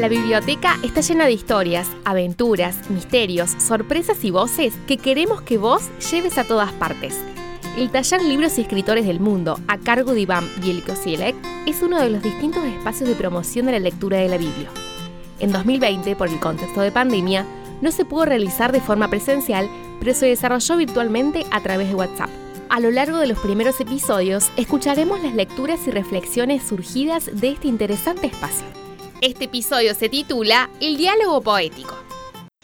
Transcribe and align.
La 0.00 0.08
biblioteca 0.08 0.78
está 0.82 1.02
llena 1.02 1.26
de 1.26 1.32
historias, 1.32 1.86
aventuras, 2.06 2.88
misterios, 2.88 3.50
sorpresas 3.58 4.24
y 4.24 4.30
voces 4.30 4.72
que 4.86 4.96
queremos 4.96 5.42
que 5.42 5.58
vos 5.58 5.82
lleves 6.10 6.38
a 6.38 6.44
todas 6.44 6.72
partes. 6.72 7.20
El 7.76 7.90
taller 7.90 8.22
Libros 8.22 8.56
y 8.56 8.62
Escritores 8.62 9.06
del 9.06 9.20
Mundo, 9.20 9.60
a 9.68 9.76
cargo 9.76 10.14
de 10.14 10.22
Iván 10.22 10.48
Bielkosielek, 10.62 11.36
es 11.66 11.82
uno 11.82 12.00
de 12.00 12.08
los 12.08 12.22
distintos 12.22 12.64
espacios 12.64 13.10
de 13.10 13.14
promoción 13.14 13.66
de 13.66 13.72
la 13.72 13.78
lectura 13.78 14.16
de 14.16 14.30
la 14.30 14.38
Biblia. 14.38 14.70
En 15.38 15.52
2020, 15.52 16.16
por 16.16 16.28
el 16.28 16.40
contexto 16.40 16.80
de 16.80 16.92
pandemia, 16.92 17.44
no 17.82 17.92
se 17.92 18.06
pudo 18.06 18.24
realizar 18.24 18.72
de 18.72 18.80
forma 18.80 19.08
presencial, 19.08 19.68
pero 19.98 20.14
se 20.14 20.24
desarrolló 20.24 20.78
virtualmente 20.78 21.44
a 21.50 21.60
través 21.60 21.88
de 21.88 21.94
WhatsApp. 21.94 22.30
A 22.70 22.80
lo 22.80 22.90
largo 22.90 23.18
de 23.18 23.26
los 23.26 23.38
primeros 23.38 23.78
episodios 23.82 24.50
escucharemos 24.56 25.22
las 25.22 25.34
lecturas 25.34 25.86
y 25.86 25.90
reflexiones 25.90 26.62
surgidas 26.62 27.28
de 27.38 27.50
este 27.50 27.68
interesante 27.68 28.28
espacio. 28.28 28.64
Este 29.22 29.44
episodio 29.44 29.94
se 29.94 30.08
titula 30.08 30.70
El 30.80 30.96
diálogo 30.96 31.42
poético. 31.42 31.94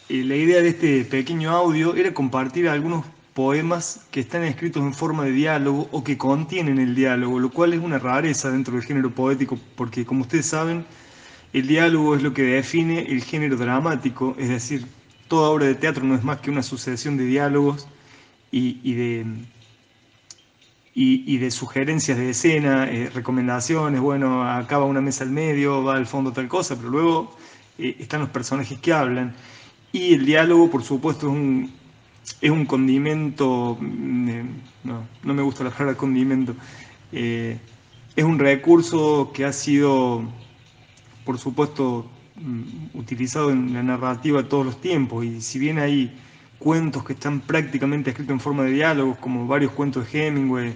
la 0.09 0.35
idea 0.35 0.59
de 0.59 0.69
este 0.69 1.05
pequeño 1.05 1.51
audio 1.51 1.93
era 1.93 2.15
compartir 2.15 2.67
algunos 2.67 3.05
poemas 3.35 4.07
que 4.09 4.21
están 4.21 4.43
escritos 4.43 4.81
en 4.81 4.95
forma 4.95 5.25
de 5.25 5.33
diálogo 5.33 5.87
o 5.91 6.03
que 6.03 6.17
contienen 6.17 6.79
el 6.79 6.95
diálogo, 6.95 7.39
lo 7.39 7.51
cual 7.51 7.73
es 7.73 7.79
una 7.79 7.99
rareza 7.99 8.49
dentro 8.49 8.73
del 8.73 8.81
género 8.81 9.11
poético, 9.11 9.59
porque 9.75 10.03
como 10.03 10.21
ustedes 10.21 10.47
saben, 10.47 10.83
el 11.53 11.67
diálogo 11.67 12.15
es 12.15 12.23
lo 12.23 12.33
que 12.33 12.41
define 12.41 13.01
el 13.01 13.23
género 13.23 13.55
dramático, 13.55 14.35
es 14.39 14.49
decir, 14.49 14.87
toda 15.27 15.51
obra 15.51 15.67
de 15.67 15.75
teatro 15.75 16.05
no 16.05 16.15
es 16.15 16.23
más 16.23 16.39
que 16.39 16.49
una 16.49 16.63
sucesión 16.63 17.17
de 17.17 17.25
diálogos 17.25 17.87
y 18.49 18.93
de 18.95 19.25
y, 20.99 21.37
de 21.37 21.51
sugerencias 21.51 22.17
de 22.17 22.31
escena, 22.31 22.89
eh, 22.89 23.11
recomendaciones, 23.13 24.01
bueno, 24.01 24.41
acaba 24.49 24.85
una 24.85 24.99
mesa 24.99 25.23
al 25.23 25.29
medio, 25.29 25.83
va 25.83 25.95
al 25.95 26.07
fondo 26.07 26.33
tal 26.33 26.47
cosa, 26.47 26.75
pero 26.75 26.89
luego 26.89 27.37
eh, 27.77 27.97
están 27.99 28.21
los 28.21 28.29
personajes 28.29 28.79
que 28.79 28.91
hablan. 28.93 29.35
Y 29.91 30.15
el 30.15 30.25
diálogo, 30.25 30.71
por 30.71 30.83
supuesto, 30.83 31.27
es 31.27 31.33
un, 31.33 31.71
es 32.41 32.49
un 32.49 32.65
condimento, 32.65 33.77
mm, 33.79 34.29
eh, 34.29 34.43
no, 34.85 35.03
no 35.23 35.33
me 35.35 35.43
gusta 35.43 35.63
la 35.63 35.69
palabra 35.69 35.95
condimento, 35.95 36.55
es 37.11 38.23
un 38.23 38.39
recurso 38.39 39.31
que 39.35 39.45
ha 39.45 39.53
sido, 39.53 40.23
por 41.25 41.37
supuesto, 41.37 42.07
mm, 42.37 42.97
utilizado 42.97 43.51
en 43.51 43.71
la 43.71 43.83
narrativa 43.83 44.41
todos 44.49 44.65
los 44.65 44.81
tiempos, 44.81 45.23
y 45.25 45.41
si 45.41 45.59
bien 45.59 45.77
hay 45.77 46.11
cuentos 46.57 47.03
que 47.03 47.13
están 47.13 47.39
prácticamente 47.41 48.09
escritos 48.09 48.33
en 48.33 48.39
forma 48.39 48.63
de 48.63 48.71
diálogos, 48.71 49.19
como 49.19 49.45
varios 49.45 49.73
cuentos 49.73 50.11
de 50.11 50.27
Hemingway, 50.27 50.75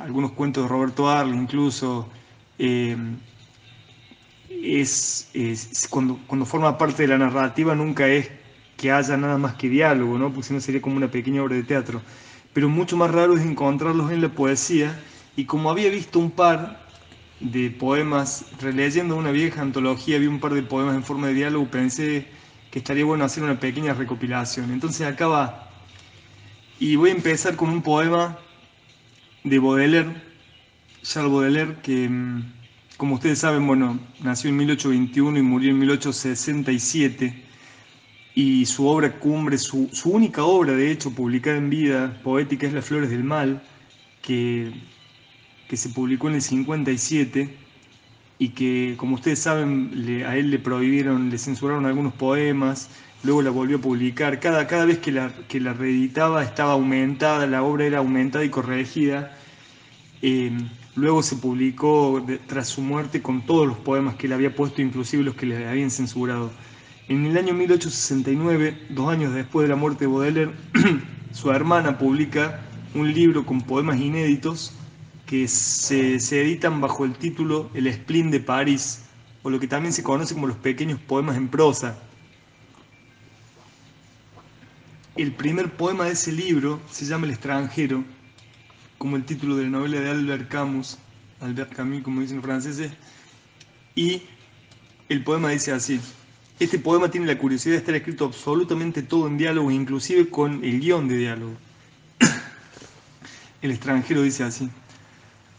algunos 0.00 0.32
cuentos 0.32 0.64
de 0.64 0.68
Roberto 0.68 1.08
Arle 1.08 1.36
incluso. 1.36 2.08
Eh, 2.58 2.96
es, 4.62 5.86
cuando, 5.90 6.18
cuando, 6.26 6.46
forma 6.46 6.76
parte 6.78 7.02
de 7.02 7.08
la 7.08 7.18
narrativa 7.18 7.74
nunca 7.74 8.08
es 8.08 8.30
que 8.76 8.90
haya 8.90 9.16
nada 9.16 9.38
más 9.38 9.54
que 9.54 9.68
diálogo, 9.68 10.18
¿no? 10.18 10.32
porque 10.32 10.48
si 10.48 10.54
no 10.54 10.60
sería 10.60 10.80
como 10.80 10.96
una 10.96 11.10
pequeña 11.10 11.42
obra 11.42 11.56
de 11.56 11.64
teatro. 11.64 12.00
Pero 12.52 12.68
mucho 12.68 12.96
más 12.96 13.10
raro 13.10 13.36
es 13.36 13.44
encontrarlos 13.44 14.10
en 14.10 14.22
la 14.22 14.28
poesía, 14.28 14.98
y 15.36 15.44
como 15.44 15.70
había 15.70 15.90
visto 15.90 16.18
un 16.18 16.30
par 16.30 16.80
de 17.40 17.70
poemas, 17.70 18.46
releyendo 18.60 19.16
una 19.16 19.30
vieja 19.30 19.62
antología, 19.62 20.18
vi 20.18 20.26
un 20.26 20.40
par 20.40 20.54
de 20.54 20.62
poemas 20.62 20.96
en 20.96 21.04
forma 21.04 21.28
de 21.28 21.34
diálogo, 21.34 21.66
pensé 21.66 22.26
que 22.70 22.78
estaría 22.80 23.04
bueno 23.04 23.24
hacer 23.24 23.44
una 23.44 23.60
pequeña 23.60 23.94
recopilación. 23.94 24.72
Entonces 24.72 25.06
acaba, 25.06 25.68
y 26.80 26.96
voy 26.96 27.10
a 27.10 27.14
empezar 27.14 27.56
con 27.56 27.68
un 27.68 27.82
poema 27.82 28.38
de 29.48 29.58
Baudelaire, 29.58 30.08
Charles 31.02 31.32
Baudelaire, 31.32 31.76
que 31.82 32.08
mm, 32.08 32.52
como 32.96 33.14
ustedes 33.14 33.38
saben, 33.38 33.66
bueno, 33.66 33.98
nació 34.20 34.50
en 34.50 34.56
1821 34.56 35.38
y 35.38 35.42
murió 35.42 35.70
en 35.70 35.78
1867, 35.78 37.44
y 38.34 38.66
su 38.66 38.86
obra 38.86 39.18
cumbre, 39.18 39.58
su, 39.58 39.90
única 40.04 40.44
obra 40.44 40.72
de 40.72 40.90
hecho 40.90 41.10
publicada 41.10 41.56
en 41.56 41.70
vida 41.70 42.20
poética 42.22 42.66
es 42.66 42.72
Las 42.72 42.84
Flores 42.84 43.10
del 43.10 43.24
Mal, 43.24 43.62
que, 44.22 44.72
que 45.68 45.76
se 45.76 45.88
publicó 45.88 46.28
en 46.28 46.36
el 46.36 46.42
57 46.42 47.56
y 48.38 48.48
que, 48.50 48.94
como 48.96 49.16
ustedes 49.16 49.40
saben, 49.40 50.22
a 50.26 50.36
él 50.36 50.50
le 50.50 50.58
prohibieron, 50.58 51.30
le 51.30 51.38
censuraron 51.38 51.86
algunos 51.86 52.12
poemas, 52.14 52.90
luego 53.22 53.42
la 53.42 53.50
volvió 53.50 53.78
a 53.78 53.80
publicar. 53.80 54.40
Cada, 54.40 54.66
cada 54.66 54.84
vez 54.84 54.98
que 54.98 55.12
la, 55.12 55.32
que 55.48 55.60
la 55.60 55.72
reeditaba 55.72 56.42
estaba 56.42 56.72
aumentada, 56.72 57.46
la 57.46 57.62
obra 57.62 57.84
era 57.86 57.98
aumentada 57.98 58.44
y 58.44 58.50
corregida. 58.50 59.36
Eh, 60.22 60.50
luego 60.96 61.22
se 61.22 61.36
publicó 61.36 62.24
tras 62.46 62.68
su 62.68 62.80
muerte 62.80 63.22
con 63.22 63.42
todos 63.46 63.66
los 63.66 63.78
poemas 63.78 64.16
que 64.16 64.28
le 64.28 64.34
había 64.34 64.54
puesto, 64.54 64.82
inclusive 64.82 65.22
los 65.22 65.34
que 65.34 65.46
le 65.46 65.68
habían 65.68 65.90
censurado. 65.90 66.50
En 67.08 67.24
el 67.24 67.38
año 67.38 67.54
1869, 67.54 68.86
dos 68.90 69.10
años 69.10 69.32
después 69.32 69.64
de 69.64 69.68
la 69.68 69.76
muerte 69.76 70.04
de 70.04 70.08
Baudelaire, 70.08 70.52
su 71.32 71.50
hermana 71.50 71.98
publica 71.98 72.60
un 72.94 73.12
libro 73.12 73.46
con 73.46 73.62
poemas 73.62 73.98
inéditos 73.98 74.74
que 75.26 75.46
se, 75.46 76.20
se, 76.20 76.42
editan 76.42 76.80
bajo 76.80 77.04
el 77.04 77.12
título 77.12 77.70
El 77.74 77.92
Spleen 77.92 78.30
de 78.30 78.40
París, 78.40 79.04
o 79.42 79.50
lo 79.50 79.60
que 79.60 79.68
también 79.68 79.92
se 79.92 80.02
conoce 80.02 80.34
como 80.34 80.46
los 80.46 80.56
pequeños 80.56 80.98
poemas 81.00 81.36
en 81.36 81.48
prosa. 81.48 81.98
El 85.18 85.32
primer 85.32 85.72
poema 85.72 86.04
de 86.04 86.12
ese 86.12 86.30
libro 86.30 86.80
se 86.88 87.04
llama 87.04 87.26
El 87.26 87.32
extranjero, 87.32 88.04
como 88.98 89.16
el 89.16 89.24
título 89.24 89.56
de 89.56 89.64
la 89.64 89.70
novela 89.70 89.98
de 89.98 90.10
Albert 90.10 90.48
Camus, 90.48 90.96
Albert 91.40 91.74
Camus 91.74 92.04
como 92.04 92.20
dicen 92.20 92.36
los 92.36 92.46
franceses, 92.46 92.92
y 93.96 94.22
el 95.08 95.24
poema 95.24 95.48
dice 95.48 95.72
así. 95.72 96.00
Este 96.60 96.78
poema 96.78 97.10
tiene 97.10 97.26
la 97.26 97.36
curiosidad 97.36 97.72
de 97.72 97.78
estar 97.78 97.96
escrito 97.96 98.26
absolutamente 98.26 99.02
todo 99.02 99.26
en 99.26 99.38
diálogo, 99.38 99.72
inclusive 99.72 100.28
con 100.28 100.62
el 100.64 100.78
guion 100.78 101.08
de 101.08 101.16
diálogo. 101.16 101.54
El 103.60 103.72
extranjero 103.72 104.22
dice 104.22 104.44
así. 104.44 104.70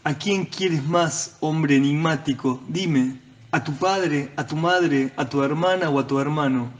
¿A 0.04 0.14
quién 0.14 0.46
quieres 0.46 0.82
más, 0.86 1.36
hombre 1.40 1.76
enigmático? 1.76 2.62
Dime, 2.66 3.20
¿a 3.50 3.62
tu 3.62 3.76
padre, 3.76 4.32
a 4.36 4.46
tu 4.46 4.56
madre, 4.56 5.12
a 5.18 5.28
tu 5.28 5.42
hermana 5.42 5.90
o 5.90 5.98
a 5.98 6.06
tu 6.06 6.18
hermano? 6.18 6.70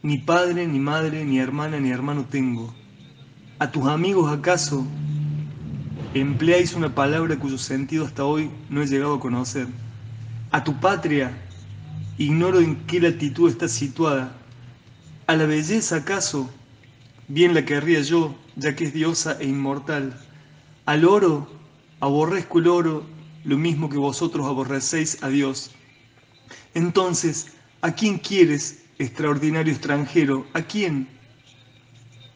Ni 0.00 0.16
padre, 0.16 0.68
ni 0.68 0.78
madre, 0.78 1.24
ni 1.24 1.40
hermana, 1.40 1.80
ni 1.80 1.90
hermano 1.90 2.24
tengo. 2.24 2.72
¿A 3.58 3.72
tus 3.72 3.88
amigos 3.88 4.30
acaso 4.30 4.86
empleáis 6.14 6.74
una 6.74 6.94
palabra 6.94 7.36
cuyo 7.36 7.58
sentido 7.58 8.06
hasta 8.06 8.24
hoy 8.24 8.48
no 8.70 8.80
he 8.80 8.86
llegado 8.86 9.14
a 9.14 9.20
conocer? 9.20 9.66
¿A 10.52 10.62
tu 10.62 10.78
patria 10.78 11.36
ignoro 12.16 12.60
en 12.60 12.76
qué 12.86 13.00
latitud 13.00 13.50
está 13.50 13.66
situada? 13.66 14.32
¿A 15.26 15.34
la 15.34 15.46
belleza 15.46 15.96
acaso? 15.96 16.48
Bien 17.26 17.52
la 17.52 17.64
querría 17.64 18.00
yo, 18.00 18.36
ya 18.54 18.76
que 18.76 18.84
es 18.84 18.94
diosa 18.94 19.36
e 19.40 19.48
inmortal. 19.48 20.16
¿Al 20.86 21.04
oro? 21.04 21.50
Aborrezco 21.98 22.60
el 22.60 22.68
oro, 22.68 23.04
lo 23.42 23.58
mismo 23.58 23.88
que 23.88 23.98
vosotros 23.98 24.46
aborrecéis 24.46 25.20
a 25.24 25.28
Dios. 25.28 25.72
Entonces, 26.74 27.48
¿a 27.82 27.90
quién 27.90 28.18
quieres 28.18 28.84
extraordinario 28.98 29.72
extranjero, 29.72 30.46
¿a 30.52 30.62
quién? 30.62 31.08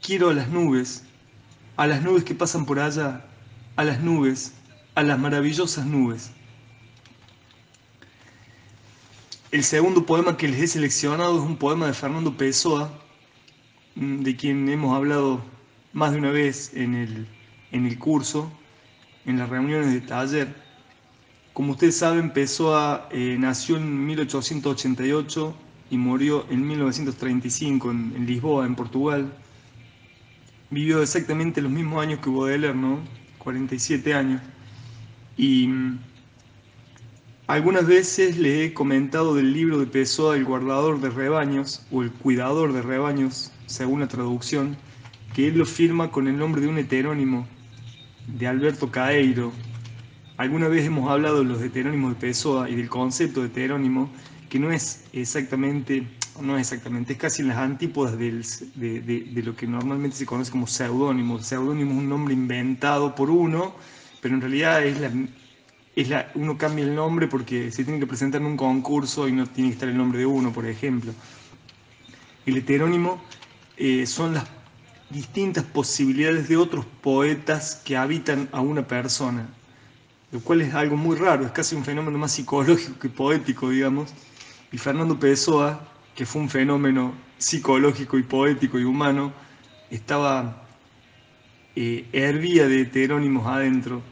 Quiero 0.01 0.31
a 0.31 0.35
las 0.35 0.49
nubes, 0.49 1.05
a 1.77 1.87
las 1.87 2.03
nubes 2.03 2.25
que 2.25 2.35
pasan 2.35 2.67
por 2.67 2.79
allá, 2.79 3.25
a 3.77 3.85
las 3.85 4.01
nubes, 4.01 4.55
a 4.95 5.03
las 5.03 5.19
maravillosas 5.19 5.87
nubes. 5.87 6.31
El 9.51 9.65
segundo 9.65 10.07
poema 10.07 10.37
que 10.37 10.49
les 10.49 10.61
he 10.61 10.67
seleccionado 10.67 11.39
es 11.39 11.45
un 11.45 11.57
poema 11.57 11.87
de 11.87 11.93
Fernando 11.93 12.37
Pessoa, 12.37 12.91
mm, 13.97 14.23
de 14.23 14.37
quien 14.37 14.69
hemos 14.69 14.97
hablado 14.97 15.43
más 15.93 16.13
de 16.13 16.19
una 16.19 16.31
vez 16.31 16.73
en 16.75 16.95
el, 16.95 17.27
en 17.71 17.87
el 17.87 17.99
curso, 17.99 18.51
en 19.27 19.39
las 19.39 19.49
reuniones 19.49 19.93
de 19.93 20.01
taller. 20.01 20.55
Como 21.53 21.73
ustedes 21.73 21.97
saben, 21.97 22.33
Pessoa 22.33 23.09
eh, 23.11 23.37
nació 23.39 23.77
en 23.77 24.07
1888 24.07 25.55
y 25.93 25.99
murió 25.99 26.47
en 26.49 26.67
1935 26.67 27.91
en, 27.91 28.27
Lisboa, 28.27 28.65
en 28.65 28.75
Portugal. 28.75 29.31
Vivió 30.71 31.03
exactamente 31.03 31.61
los 31.61 31.71
mismos 31.71 32.03
años 32.03 32.21
que 32.21 32.31
Baudelaire, 32.31 32.75
¿no? 32.75 32.99
47 33.37 34.15
años. 34.15 34.41
Y 35.37 35.67
mm, 35.67 35.99
algunas 37.47 37.87
veces 37.87 38.39
le 38.39 38.65
he 38.65 38.73
comentado 38.73 39.35
del 39.35 39.53
libro 39.53 39.79
de 39.79 39.85
Pessoa, 39.85 40.35
El 40.35 40.47
guardador 40.47 40.99
de 40.99 41.11
rebaños, 41.11 41.87
o 41.91 42.03
El 42.03 42.11
cuidador 42.11 42.73
de 42.73 42.81
rebaños, 42.81 43.53
según 43.67 44.01
la 44.01 44.09
traducción, 44.09 44.79
que 45.35 45.49
él 45.49 45.59
lo 45.59 45.67
firma 45.67 46.11
con 46.11 46.27
el 46.27 46.39
nombre 46.39 46.63
de 46.63 46.69
un 46.69 46.79
heterónimo, 46.79 47.47
de 48.29 48.47
Alberto 48.47 48.91
Caeiro. 48.91 49.53
Alguna 50.39 50.69
vez 50.69 50.87
hemos 50.87 51.11
hablado 51.11 51.41
de 51.41 51.45
los 51.45 51.61
heterónimos 51.61 52.15
de 52.15 52.21
Pessoa 52.21 52.71
y 52.71 52.77
del 52.77 52.89
concepto 52.89 53.43
de 53.43 53.49
heterónimo, 53.49 54.11
que 54.53 54.59
no 54.59 54.71
es 54.71 55.05
exactamente, 55.15 56.07
no 56.39 56.59
es 56.59 56.71
exactamente, 56.71 57.15
es 57.15 57.19
casi 57.19 57.41
en 57.41 57.49
las 57.49 57.57
antípodas 57.57 58.19
de, 58.19 59.43
lo 59.43 59.57
que 59.57 59.67
normalmente 59.67 60.15
se 60.15 60.27
conoce 60.27 60.51
como 60.51 60.67
seudónimo. 60.67 61.39
El 61.39 61.45
seudónimo 61.45 61.93
es 61.93 61.97
un 61.97 62.09
nombre 62.11 62.35
inventado 62.35 63.15
por 63.15 63.31
uno, 63.31 63.75
pero 64.21 64.35
en 64.35 64.43
realidad 64.43 64.85
es 64.85 64.99
es 65.97 66.09
la, 66.11 66.31
uno 66.35 66.59
cambia 66.59 66.85
el 66.85 66.95
nombre 66.95 67.29
porque 67.29 67.71
se 67.71 67.83
tiene 67.83 67.99
que 67.99 68.07
presentar 68.07 68.43
en 68.43 68.47
un 68.47 68.59
concurso 68.59 69.27
y 69.27 69.33
no 69.33 69.47
tiene 69.47 69.71
que 69.71 69.73
estar 69.73 69.89
el 69.89 69.97
nombre 69.97 70.19
de 70.19 70.27
uno, 70.27 70.53
por 70.53 70.67
ejemplo. 70.67 71.15
El 72.45 72.59
heterónimo 72.59 73.23
eh, 73.79 74.05
son 74.07 74.35
las 74.35 74.45
distintas 75.09 75.65
posibilidades 75.65 76.47
de 76.47 76.59
otros 76.59 76.85
poetas 77.01 77.81
que 77.87 77.97
habitan 77.97 78.51
a 78.53 78.61
una 78.61 78.87
persona, 78.87 79.49
lo 80.31 80.41
cual 80.41 80.61
es 80.61 80.75
algo 80.75 80.99
muy 80.99 81.17
raro, 81.17 81.47
es 81.47 81.53
casi 81.53 81.75
un 81.75 81.87
fenómeno 81.87 82.19
más 82.19 82.33
psicológico 82.33 82.99
que 82.99 83.09
poético, 83.09 83.71
digamos. 83.71 84.13
Y 84.73 84.79
Fernando 84.79 85.19
Pessoa, 85.19 85.87
que 86.15 86.25
fue 86.25 86.41
un 86.41 86.49
fenómeno 86.49 87.15
psicológico 87.39 88.19
y 88.19 88.23
poético 88.23 88.79
y 88.79 88.85
humano, 88.85 89.33
estaba 89.91 90.67
eh, 91.77 92.07
hervía 92.13 92.67
de 92.67 92.81
heterónimos 92.81 93.47
adentro. 93.47 94.03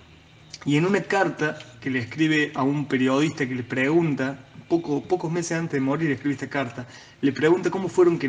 Y 0.67 0.77
en 0.77 0.85
una 0.85 1.01
carta 1.03 1.59
que 1.81 1.89
le 1.89 2.01
escribe 2.01 2.53
a 2.55 2.63
un 2.63 2.85
periodista 2.87 3.49
que 3.49 3.55
le 3.55 3.63
pregunta, 3.63 4.39
poco, 4.69 5.03
pocos 5.03 5.33
meses 5.33 5.59
antes 5.59 5.73
de 5.73 5.81
morir 5.81 6.11
escribe 6.11 6.35
esta 6.35 6.51
carta, 6.51 6.87
le 7.23 7.33
pregunta 7.33 7.71
cómo, 7.71 7.89
fueron 7.89 8.19
que 8.19 8.29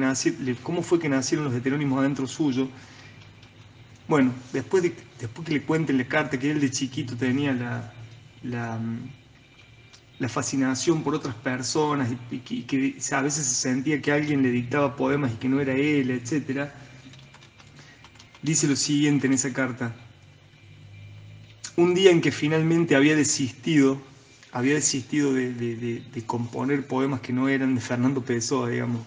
fue 0.82 1.00
que 1.00 1.10
nacieron 1.10 1.46
los 1.46 1.54
heterónimos 1.54 2.00
adentro 2.00 2.28
suyo. 2.28 2.70
Bueno, 4.08 4.34
después, 4.54 4.84
de, 4.84 4.94
después 5.20 5.48
que 5.48 5.54
le 5.56 5.64
cuenten 5.64 5.98
la 5.98 6.06
carta 6.06 6.40
que 6.40 6.50
él 6.52 6.62
de 6.62 6.72
chiquito 6.72 7.16
tenía 7.18 7.54
la, 7.54 7.94
la, 8.44 8.80
la 10.22 10.30
fascinación 10.30 11.02
por 11.02 11.16
otras 11.16 11.34
personas 11.34 12.12
y, 12.30 12.38
que 12.62 12.96
a 13.12 13.22
veces 13.24 13.44
se 13.44 13.56
sentía 13.56 14.00
que 14.00 14.12
alguien 14.12 14.44
le 14.44 14.52
dictaba 14.52 14.96
poemas 14.96 15.34
y 15.34 15.38
que 15.38 15.50
no 15.50 15.60
era 15.60 15.74
él, 15.74 16.12
etc., 16.12 16.70
dice 18.44 18.68
lo 18.68 18.76
siguiente 18.76 19.26
en 19.26 19.34
esa 19.34 19.52
carta. 19.52 19.96
Un 21.76 21.96
día 21.96 22.12
en 22.12 22.22
que 22.22 22.32
finalmente 22.32 22.96
había 22.96 23.16
desistido 23.16 24.00
había 24.52 24.76
desistido 24.76 25.34
de, 25.34 26.04
componer 26.28 26.86
poemas 26.86 27.22
que 27.22 27.34
no 27.34 27.50
eran 27.50 27.74
de 27.74 27.82
Fernando 27.82 28.22
Pessoa, 28.22 28.70
digamos. 28.70 29.02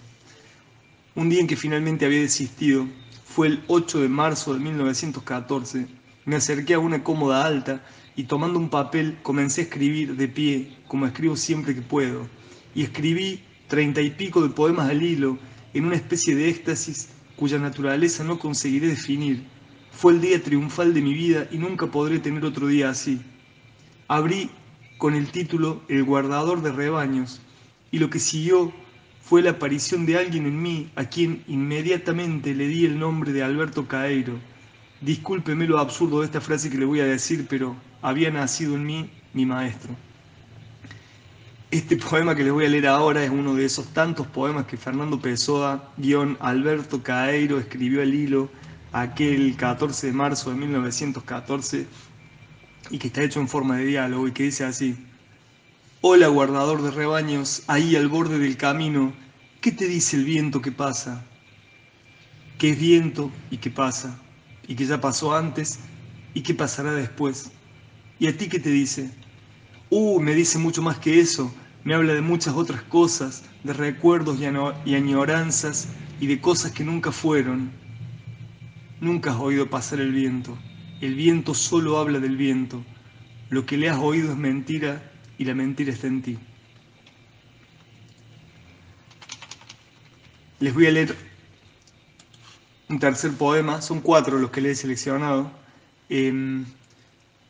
Un 1.15 1.29
día 1.29 1.39
en 1.39 1.47
que 1.47 1.55
finalmente 1.55 2.05
había 2.05 2.19
desistido 2.19 2.87
fue 3.23 3.47
el 3.47 3.63
8 3.67 4.01
de 4.01 4.09
marzo 4.09 4.53
de 4.53 4.59
1914. 4.59 5.87
Me 6.25 6.35
acerqué 6.35 6.73
a 6.73 6.79
una 6.79 7.03
cómoda 7.03 7.45
alta 7.45 7.81
y 8.15 8.23
tomando 8.23 8.59
un 8.59 8.69
papel 8.69 9.17
comencé 9.21 9.61
a 9.61 9.63
escribir 9.65 10.15
de 10.15 10.27
pie, 10.27 10.77
como 10.87 11.05
escribo 11.05 11.35
siempre 11.35 11.75
que 11.75 11.81
puedo. 11.81 12.27
Y 12.73 12.83
escribí 12.83 13.41
treinta 13.67 14.01
y 14.01 14.11
pico 14.11 14.41
de 14.41 14.49
poemas 14.49 14.89
al 14.89 15.03
hilo, 15.03 15.37
en 15.73 15.85
una 15.85 15.95
especie 15.95 16.35
de 16.35 16.49
éxtasis 16.49 17.09
cuya 17.35 17.59
naturaleza 17.59 18.23
no 18.23 18.39
conseguiré 18.39 18.87
definir. 18.87 19.43
Fue 19.91 20.13
el 20.13 20.21
día 20.21 20.41
triunfal 20.41 20.93
de 20.93 21.01
mi 21.01 21.13
vida 21.13 21.47
y 21.51 21.57
nunca 21.57 21.87
podré 21.87 22.19
tener 22.19 22.45
otro 22.45 22.67
día 22.67 22.89
así. 22.89 23.21
Abrí 24.07 24.49
con 24.97 25.15
el 25.15 25.31
título 25.31 25.81
El 25.89 26.03
guardador 26.03 26.61
de 26.61 26.71
rebaños, 26.71 27.41
y 27.91 27.99
lo 27.99 28.09
que 28.09 28.19
siguió 28.19 28.73
fue 29.21 29.41
la 29.41 29.51
aparición 29.51 30.05
de 30.05 30.17
alguien 30.17 30.45
en 30.45 30.61
mí 30.61 30.89
a 30.95 31.05
quien 31.05 31.43
inmediatamente 31.47 32.53
le 32.53 32.67
di 32.67 32.85
el 32.85 32.99
nombre 32.99 33.33
de 33.33 33.43
Alberto 33.43 33.87
Caeiro. 33.87 34.39
Discúlpeme 35.01 35.67
lo 35.67 35.79
absurdo 35.79 36.19
de 36.19 36.25
esta 36.25 36.41
frase 36.41 36.69
que 36.69 36.77
le 36.77 36.85
voy 36.85 36.99
a 36.99 37.05
decir, 37.05 37.45
pero 37.49 37.75
había 38.01 38.31
nacido 38.31 38.75
en 38.75 38.85
mí 38.85 39.09
mi 39.33 39.45
maestro. 39.45 39.95
Este 41.71 41.97
poema 41.97 42.35
que 42.35 42.43
les 42.43 42.53
voy 42.53 42.65
a 42.65 42.69
leer 42.69 42.87
ahora 42.87 43.23
es 43.23 43.29
uno 43.29 43.53
de 43.53 43.65
esos 43.65 43.87
tantos 43.87 44.27
poemas 44.27 44.65
que 44.65 44.77
Fernando 44.77 45.19
Pessoa, 45.19 45.91
guion 45.97 46.37
Alberto 46.39 47.03
Caeiro, 47.03 47.59
escribió 47.59 48.01
al 48.01 48.13
hilo 48.13 48.49
aquel 48.93 49.57
14 49.57 50.07
de 50.07 50.13
marzo 50.13 50.51
de 50.51 50.55
1914 50.55 51.85
y 52.91 52.97
que 52.97 53.07
está 53.07 53.23
hecho 53.23 53.41
en 53.41 53.49
forma 53.49 53.77
de 53.77 53.85
diálogo 53.85 54.27
y 54.27 54.31
que 54.31 54.43
dice 54.43 54.63
así, 54.63 54.95
Hola 55.99 56.27
guardador 56.27 56.81
de 56.81 56.91
rebaños, 56.91 57.63
ahí 57.67 57.95
al 57.95 58.07
borde 58.07 58.37
del 58.39 58.55
camino, 58.55 59.11
¿qué 59.59 59.71
te 59.71 59.87
dice 59.87 60.15
el 60.15 60.23
viento 60.23 60.61
que 60.61 60.71
pasa? 60.71 61.25
¿Qué 62.57 62.69
es 62.69 62.79
viento 62.79 63.31
y 63.51 63.57
qué 63.57 63.69
pasa? 63.69 64.17
¿Y 64.67 64.75
que 64.75 64.85
ya 64.85 64.99
pasó 64.99 65.35
antes 65.35 65.79
y 66.33 66.41
qué 66.41 66.53
pasará 66.53 66.93
después? 66.93 67.51
¿Y 68.19 68.27
a 68.27 68.37
ti 68.37 68.47
qué 68.47 68.59
te 68.59 68.69
dice? 68.69 69.11
Uh, 69.89 70.19
me 70.19 70.33
dice 70.33 70.57
mucho 70.57 70.81
más 70.81 70.97
que 70.97 71.19
eso, 71.19 71.53
me 71.83 71.93
habla 71.93 72.13
de 72.13 72.21
muchas 72.21 72.55
otras 72.55 72.81
cosas, 72.83 73.43
de 73.63 73.73
recuerdos 73.73 74.39
y 74.39 74.95
añoranzas 74.95 75.87
y 76.19 76.27
de 76.27 76.41
cosas 76.41 76.71
que 76.71 76.83
nunca 76.83 77.11
fueron. 77.11 77.71
Nunca 79.01 79.31
has 79.31 79.39
oído 79.39 79.69
pasar 79.69 79.99
el 79.99 80.11
viento. 80.11 80.57
El 81.01 81.15
viento 81.15 81.53
solo 81.53 81.99
habla 81.99 82.19
del 82.19 82.37
viento. 82.37 82.83
Lo 83.49 83.65
que 83.65 83.77
le 83.77 83.89
has 83.89 83.99
oído 83.99 84.31
es 84.31 84.37
mentira 84.37 85.11
y 85.37 85.45
la 85.45 85.53
mentira 85.53 85.93
está 85.93 86.07
en 86.07 86.21
ti. 86.21 86.37
Les 90.59 90.73
voy 90.73 90.87
a 90.87 90.91
leer 90.91 91.15
un 92.89 92.99
tercer 92.99 93.31
poema, 93.33 93.81
son 93.81 93.99
cuatro 94.01 94.37
los 94.37 94.51
que 94.51 94.61
le 94.61 94.71
he 94.71 94.75
seleccionado. 94.75 95.51
Em, 96.09 96.65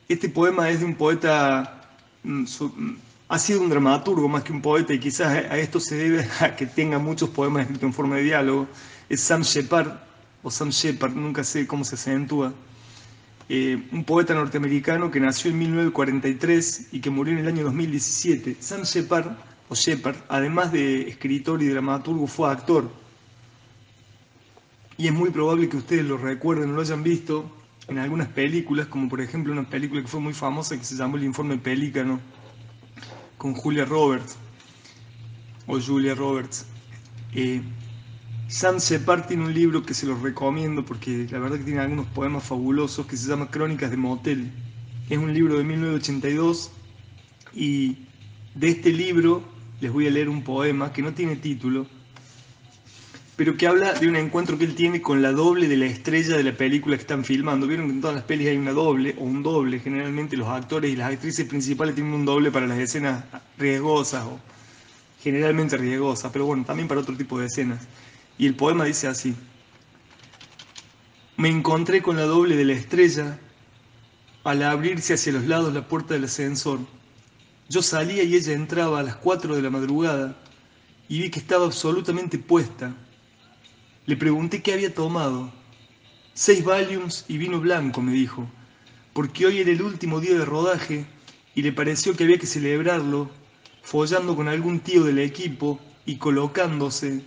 este 0.07 0.29
poema 0.29 0.69
es 0.69 0.79
de 0.79 0.85
un 0.85 0.95
poeta, 0.95 1.81
mm, 2.23 2.43
mm, 2.43 2.97
ha 3.29 3.39
sido 3.39 3.61
un 3.61 3.69
dramaturgo 3.69 4.27
más 4.29 4.43
que 4.43 4.53
un 4.53 4.61
poeta 4.61 4.93
y 4.93 4.99
quizás 4.99 5.27
a 5.49 5.57
esto 5.57 5.79
se 5.79 5.95
debe 5.95 6.27
a 6.39 6.55
que 6.55 6.65
tenga 6.65 6.99
muchos 6.99 7.29
poemas 7.29 7.63
escritos 7.63 7.83
en 7.83 7.93
forma 7.93 8.15
de 8.17 8.23
diálogo. 8.23 8.67
Es 9.09 9.21
Sam 9.21 9.41
Shepard, 9.41 9.91
o 10.43 10.51
Sam 10.51 10.69
Shepard, 10.69 11.13
nunca 11.15 11.43
sé 11.43 11.67
cómo 11.67 11.83
se 11.83 11.95
acentúa. 11.95 12.53
Eh, 13.49 13.79
un 13.91 14.03
poeta 14.03 14.33
norteamericano 14.33 15.11
que 15.11 15.19
nació 15.19 15.51
en 15.51 15.59
1943 15.59 16.87
y 16.91 16.99
que 17.01 17.09
murió 17.09 17.33
en 17.33 17.39
el 17.39 17.47
año 17.47 17.63
2017. 17.63 18.57
Sam 18.59 18.83
Shepard, 18.83 19.27
o 19.69 19.75
Shepard, 19.75 20.17
además 20.29 20.71
de 20.71 21.09
escritor 21.09 21.61
y 21.61 21.67
dramaturgo, 21.67 22.27
fue 22.27 22.49
actor. 22.49 22.89
Y 24.97 25.07
es 25.07 25.13
muy 25.13 25.29
probable 25.29 25.67
que 25.69 25.77
ustedes 25.77 26.05
lo 26.05 26.17
recuerden 26.17 26.69
o 26.69 26.73
lo 26.73 26.81
hayan 26.81 27.03
visto 27.03 27.51
en 27.87 27.97
algunas 27.99 28.29
películas, 28.29 28.87
como 28.87 29.09
por 29.09 29.21
ejemplo 29.21 29.51
una 29.51 29.69
película 29.69 30.01
que 30.01 30.07
fue 30.07 30.19
muy 30.19 30.33
famosa 30.33 30.77
que 30.77 30.85
se 30.85 30.95
llamó 30.95 31.17
El 31.17 31.25
Informe 31.25 31.57
Pelícano, 31.57 32.19
con 33.37 33.53
Julia 33.53 33.85
Roberts, 33.85 34.37
o 35.67 35.79
Julia 35.79 36.15
Roberts. 36.15 36.65
Eh, 37.33 37.61
Sam 38.47 38.77
Shepard 38.77 39.25
tiene 39.25 39.45
un 39.45 39.53
libro 39.53 39.83
que 39.83 39.93
se 39.93 40.05
los 40.05 40.21
recomiendo 40.21 40.85
porque 40.85 41.27
la 41.31 41.39
verdad 41.39 41.57
que 41.57 41.63
tiene 41.63 41.79
algunos 41.79 42.05
poemas 42.07 42.43
fabulosos 42.43 43.05
que 43.05 43.17
se 43.17 43.27
llama 43.27 43.49
Crónicas 43.49 43.91
de 43.91 43.97
Motel. 43.97 44.51
Es 45.09 45.17
un 45.17 45.33
libro 45.33 45.57
de 45.57 45.63
1982 45.63 46.71
y 47.53 47.97
de 48.53 48.69
este 48.69 48.91
libro 48.91 49.43
les 49.81 49.91
voy 49.91 50.07
a 50.07 50.11
leer 50.11 50.29
un 50.29 50.43
poema 50.43 50.93
que 50.93 51.01
no 51.01 51.13
tiene 51.13 51.35
título, 51.35 51.87
pero 53.35 53.57
que 53.57 53.67
habla 53.67 53.93
de 53.93 54.07
un 54.07 54.15
encuentro 54.15 54.57
que 54.57 54.63
él 54.63 54.75
tiene 54.75 55.01
con 55.01 55.21
la 55.21 55.31
doble 55.31 55.67
de 55.67 55.75
la 55.75 55.85
estrella 55.85 56.37
de 56.37 56.43
la 56.43 56.55
película 56.55 56.95
que 56.95 57.01
están 57.01 57.25
filmando. 57.25 57.67
Vieron 57.67 57.87
que 57.87 57.93
en 57.93 58.01
todas 58.01 58.15
las 58.15 58.23
pelis 58.23 58.47
hay 58.47 58.57
una 58.57 58.71
doble 58.71 59.15
o 59.17 59.23
un 59.23 59.43
doble. 59.43 59.79
Generalmente 59.79 60.37
los 60.37 60.47
actores 60.47 60.91
y 60.91 60.95
las 60.95 61.11
actrices 61.11 61.45
principales 61.45 61.95
tienen 61.95 62.13
un 62.13 62.23
doble 62.23 62.49
para 62.51 62.65
las 62.65 62.79
escenas 62.79 63.25
riesgosas 63.57 64.23
o 64.25 64.39
generalmente 65.21 65.75
riesgosas, 65.75 66.31
pero 66.31 66.45
bueno, 66.45 66.63
también 66.63 66.87
para 66.87 67.01
otro 67.01 67.17
tipo 67.17 67.37
de 67.39 67.47
escenas. 67.47 67.85
Y 68.37 68.45
el 68.45 68.55
poema 68.55 68.85
dice 68.85 69.07
así, 69.07 69.35
me 71.35 71.49
encontré 71.49 72.01
con 72.01 72.15
la 72.15 72.23
doble 72.23 72.55
de 72.55 72.63
la 72.63 72.73
estrella 72.73 73.37
al 74.45 74.63
abrirse 74.63 75.15
hacia 75.15 75.33
los 75.33 75.45
lados 75.45 75.73
la 75.73 75.87
puerta 75.87 76.13
del 76.13 76.25
ascensor. 76.25 76.79
Yo 77.67 77.81
salía 77.81 78.23
y 78.23 78.35
ella 78.35 78.53
entraba 78.53 78.99
a 78.99 79.03
las 79.03 79.15
cuatro 79.15 79.55
de 79.55 79.61
la 79.61 79.69
madrugada 79.69 80.37
y 81.09 81.19
vi 81.19 81.29
que 81.29 81.39
estaba 81.39 81.65
absolutamente 81.65 82.37
puesta. 82.37 82.95
Le 84.05 84.15
pregunté 84.15 84.61
qué 84.61 84.73
había 84.73 84.93
tomado. 84.93 85.51
Seis 86.33 86.63
Valiums 86.63 87.25
y 87.27 87.37
vino 87.37 87.59
blanco, 87.59 88.01
me 88.01 88.11
dijo, 88.11 88.47
porque 89.13 89.45
hoy 89.45 89.59
era 89.59 89.71
el 89.71 89.81
último 89.81 90.19
día 90.19 90.37
de 90.37 90.45
rodaje 90.45 91.05
y 91.55 91.61
le 91.61 91.71
pareció 91.71 92.15
que 92.15 92.25
había 92.25 92.37
que 92.37 92.45
celebrarlo, 92.45 93.29
follando 93.81 94.35
con 94.35 94.47
algún 94.47 94.79
tío 94.79 95.03
del 95.03 95.19
equipo 95.19 95.79
y 96.05 96.17
colocándose 96.17 97.23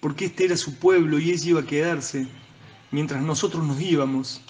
porque 0.00 0.26
este 0.26 0.44
era 0.44 0.56
su 0.56 0.76
pueblo 0.76 1.18
y 1.18 1.30
ella 1.30 1.50
iba 1.50 1.60
a 1.60 1.66
quedarse, 1.66 2.28
mientras 2.92 3.22
nosotros 3.22 3.66
nos 3.66 3.80
íbamos, 3.80 4.40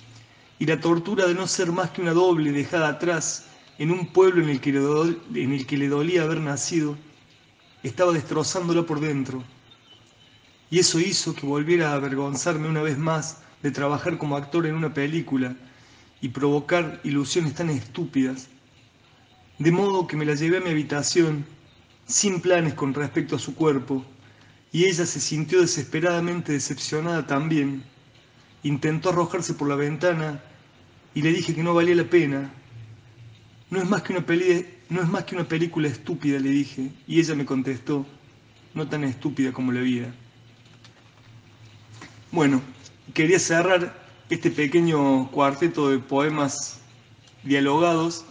y 0.59 0.67
la 0.67 0.81
tortura 0.81 1.27
de 1.27 1.35
no 1.35 1.47
ser 1.47 1.73
más 1.73 1.91
que 1.91 2.03
una 2.03 2.13
doble 2.13 2.53
dejada 2.53 2.89
atrás 2.89 3.47
en 3.79 3.91
un 3.91 4.07
pueblo 4.07 4.43
en 4.43 4.51
el 4.51 4.61
que 4.61 4.73
le, 4.73 5.43
en 5.43 5.53
el 5.53 5.67
que 5.67 5.77
le 5.77 5.89
dolía 5.89 6.25
haber 6.25 6.41
nacido, 6.41 6.97
estaba 7.83 8.13
destrozándola 8.13 8.83
por 8.83 9.01
dentro. 9.01 9.45
Y 10.71 10.81
eso 10.81 10.99
hizo 10.99 11.35
que 11.35 11.47
volviera 11.47 11.91
a 11.91 11.95
avergonzarme 11.95 12.69
una 12.69 12.83
vez 12.83 12.99
más 12.99 13.39
de 13.63 13.71
trabajar 13.71 14.19
como 14.19 14.37
actor 14.37 14.67
en 14.67 14.75
una 14.75 14.93
película 14.93 15.55
y 16.21 16.29
provocar 16.29 17.01
ilusiones 17.05 17.55
tan 17.55 17.71
estúpidas. 17.71 18.49
De 19.59 19.71
modo 19.71 20.07
que 20.07 20.17
me 20.17 20.25
la 20.25 20.35
llevé 20.35 20.59
a 20.59 20.61
mi 20.61 20.71
habitación, 20.71 21.47
sin 22.07 22.41
planes 22.41 22.75
con 22.75 22.95
respecto 22.95 23.37
a 23.37 23.39
su 23.39 23.55
cuerpo, 23.55 24.05
y 24.73 24.85
ella 24.85 25.07
se 25.07 25.21
sintió 25.21 25.61
desesperadamente 25.61 26.53
decepcionada 26.53 27.27
también. 27.27 27.83
Intentó 28.63 29.11
arrojarse 29.11 29.55
por 29.55 29.69
la 29.69 29.77
ventana 29.77 30.43
y 31.15 31.23
le 31.23 31.33
dije 31.33 31.55
que 31.55 31.63
no 31.63 31.75
valía 31.75 31.95
la 31.95 32.05
pena. 32.05 32.53
No 33.71 33.79
es 33.79 33.89
más 33.89 34.03
que 34.03 34.13
una 34.13 34.27
peli, 34.27 34.67
no 34.91 35.01
es 35.01 35.09
más 35.09 35.25
que 35.25 35.35
una 35.35 35.49
película 35.49 35.89
estúpida, 35.89 36.39
le 36.39 36.51
dije, 36.51 36.91
y 37.07 37.21
ella 37.21 37.35
me 37.35 37.45
contestó, 37.45 38.05
no 38.75 38.89
tan 38.89 39.05
estúpida 39.05 39.53
como 39.53 39.73
la 39.73 39.81
vida. 39.81 40.15
Bueno, 42.33 42.61
quería 43.15 43.39
cerrar 43.39 43.95
este 44.29 44.51
pequeño 44.51 45.31
cuarteto 45.31 45.91
de 45.91 45.99
poemas 45.99 46.81
dialogados 47.45 48.25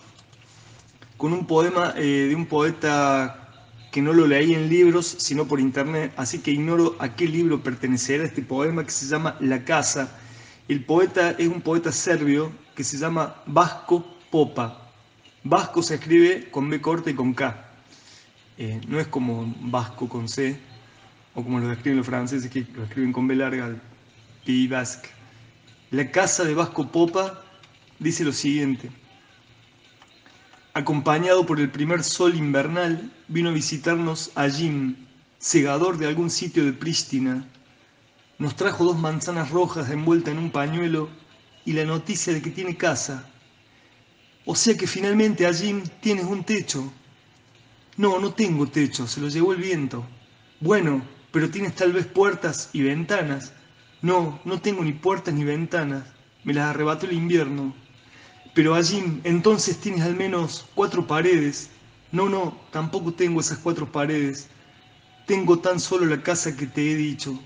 con 1.15 1.31
un 1.31 1.47
poema 1.47 1.93
eh, 1.95 2.27
de 2.27 2.35
un 2.35 2.45
poeta 2.45 3.53
que 3.93 4.01
no 4.01 4.11
lo 4.11 4.27
leí 4.27 4.53
en 4.53 4.67
libros, 4.67 5.07
sino 5.07 5.47
por 5.47 5.61
internet, 5.61 6.11
así 6.17 6.39
que 6.39 6.51
ignoro 6.51 6.97
a 6.99 7.15
qué 7.15 7.25
libro 7.25 7.63
pertenecerá 7.63 8.25
este 8.25 8.41
poema 8.41 8.83
que 8.83 8.91
se 8.91 9.07
llama 9.07 9.37
La 9.39 9.63
Casa. 9.63 10.19
El 10.67 10.83
poeta 10.83 11.31
es 11.31 11.47
un 11.47 11.61
poeta 11.61 11.93
serbio 11.93 12.51
que 12.75 12.83
se 12.83 12.97
llama 12.97 13.41
Vasco 13.45 14.05
Popa. 14.29 14.91
Vasco 15.45 15.81
se 15.81 15.95
escribe 15.95 16.49
con 16.51 16.69
B 16.69 16.81
corta 16.81 17.09
y 17.09 17.13
con 17.13 17.33
K. 17.33 17.69
Eh, 18.57 18.81
no 18.89 18.99
es 18.99 19.07
como 19.07 19.55
Vasco 19.61 20.09
con 20.09 20.27
C, 20.27 20.59
o 21.36 21.44
como 21.44 21.60
lo 21.60 21.72
escriben 21.72 21.98
los 21.98 22.06
franceses 22.06 22.50
que 22.50 22.65
lo 22.74 22.86
escriben 22.86 23.12
con 23.12 23.27
B 23.27 23.36
larga, 23.36 23.75
Pays 24.46 24.70
Basque. 24.70 25.10
La 25.92 26.10
casa 26.10 26.46
de 26.46 26.56
Vasco 26.56 26.89
Popa 26.89 27.44
dice 28.00 28.24
lo 28.24 28.32
siguiente. 28.32 28.89
Acompañado 30.74 31.46
por 31.46 31.60
el 31.60 31.70
primer 31.70 32.04
sol 32.04 32.36
invernal, 32.36 33.12
vino 33.27 33.50
a 33.50 33.54
visitarnos 33.54 34.32
a 34.36 34.50
Jim, 34.50 34.96
segador 35.38 35.98
de 35.98 36.08
algún 36.08 36.30
sitio 36.30 36.65
de 36.65 36.74
Prístina. 36.74 37.46
Nos 38.39 38.56
trajo 38.56 38.84
dos 38.84 38.98
manzanas 38.98 39.51
rojas 39.51 39.89
envueltas 39.89 40.34
en 40.34 40.39
un 40.39 40.51
pañuelo 40.51 41.10
y 41.65 41.74
la 41.74 41.86
noticia 41.86 42.34
de 42.34 42.42
que 42.42 42.50
tiene 42.50 42.77
casa. 42.77 43.30
O 44.46 44.56
sea 44.56 44.75
que 44.77 44.88
finalmente 44.88 45.46
a 45.46 45.54
Jim 45.54 45.84
tienes 46.01 46.25
un 46.25 46.44
techo. 46.44 46.92
No, 47.98 48.20
no 48.20 48.34
tengo 48.34 48.68
techo, 48.68 49.08
se 49.08 49.22
lo 49.22 49.27
llevó 49.30 49.54
el 49.54 49.62
viento. 49.62 50.06
Bueno, 50.60 51.01
pero 51.36 51.50
tienes 51.50 51.75
tal 51.75 51.92
vez 51.92 52.06
puertas 52.06 52.70
y 52.72 52.82
ventanas. 52.82 53.51
No, 54.01 54.39
no 54.46 54.62
tengo 54.62 54.86
ni 54.86 54.94
puertas 54.94 55.34
ni 55.34 55.44
ventanas. 55.44 56.06
Me 56.46 56.54
las 56.54 56.68
arrebató 56.68 57.08
el 57.08 57.12
invierno. 57.12 57.75
Pero 58.54 58.74
allí 58.74 59.20
entonces 59.25 59.77
tienes 59.77 60.04
al 60.04 60.15
menos 60.15 60.65
cuatro 60.75 61.06
paredes. 61.06 61.72
No, 62.13 62.30
no, 62.30 62.58
tampoco 62.72 63.12
tengo 63.12 63.42
esas 63.42 63.58
cuatro 63.58 63.92
paredes. 63.92 64.48
Tengo 65.27 65.60
tan 65.60 65.82
solo 65.82 66.06
la 66.06 66.24
casa 66.24 66.56
que 66.56 66.68
te 66.68 66.89
he 66.89 66.96
dicho. 66.96 67.38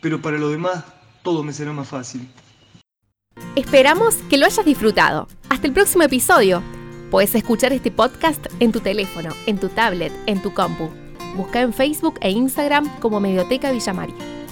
Pero 0.00 0.22
para 0.22 0.38
lo 0.38 0.50
demás, 0.50 0.84
todo 1.24 1.42
me 1.42 1.52
será 1.52 1.72
más 1.72 1.88
fácil. 1.88 2.28
Esperamos 3.56 4.14
que 4.30 4.38
lo 4.38 4.46
hayas 4.46 4.64
disfrutado. 4.64 5.26
Hasta 5.48 5.66
el 5.66 5.72
próximo 5.72 6.04
episodio. 6.04 6.62
Puedes 7.10 7.34
escuchar 7.34 7.72
este 7.72 7.90
podcast 7.90 8.46
en 8.60 8.70
tu 8.70 8.78
teléfono, 8.78 9.30
en 9.46 9.58
tu 9.58 9.70
tablet, 9.70 10.12
en 10.26 10.40
tu 10.40 10.54
compu. 10.54 11.03
Busca 11.36 11.60
en 11.60 11.72
Facebook 11.72 12.18
e 12.20 12.30
Instagram 12.30 12.88
como 13.00 13.20
Medioteca 13.20 13.72
Villa 13.72 13.92
María. 13.92 14.43